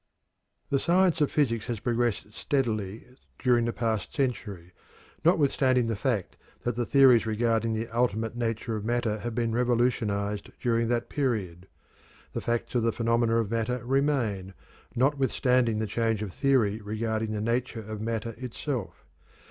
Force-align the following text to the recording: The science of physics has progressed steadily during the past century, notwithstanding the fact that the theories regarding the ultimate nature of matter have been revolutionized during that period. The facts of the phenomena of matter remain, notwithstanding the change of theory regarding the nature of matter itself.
The 0.71 0.79
science 0.79 1.21
of 1.21 1.29
physics 1.31 1.67
has 1.67 1.79
progressed 1.79 2.33
steadily 2.33 3.05
during 3.37 3.65
the 3.65 3.71
past 3.71 4.15
century, 4.15 4.71
notwithstanding 5.23 5.85
the 5.85 5.95
fact 5.95 6.37
that 6.63 6.75
the 6.75 6.87
theories 6.87 7.27
regarding 7.27 7.73
the 7.75 7.87
ultimate 7.95 8.35
nature 8.35 8.75
of 8.75 8.83
matter 8.83 9.19
have 9.19 9.35
been 9.35 9.53
revolutionized 9.53 10.49
during 10.59 10.87
that 10.87 11.07
period. 11.07 11.67
The 12.33 12.41
facts 12.41 12.73
of 12.73 12.81
the 12.81 12.91
phenomena 12.91 13.35
of 13.35 13.51
matter 13.51 13.79
remain, 13.85 14.55
notwithstanding 14.95 15.77
the 15.77 15.85
change 15.85 16.23
of 16.23 16.33
theory 16.33 16.81
regarding 16.81 17.29
the 17.29 17.39
nature 17.39 17.81
of 17.85 18.01
matter 18.01 18.33
itself. 18.39 19.05